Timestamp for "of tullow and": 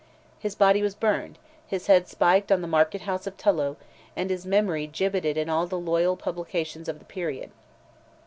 3.27-4.31